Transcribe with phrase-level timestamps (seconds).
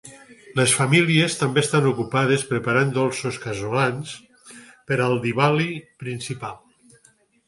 [0.59, 4.13] Les famílies també estan ocupades preparant dolços casolans
[4.93, 5.69] per al Divali
[6.05, 6.57] principal.